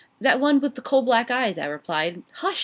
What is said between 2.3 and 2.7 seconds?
'Hush!'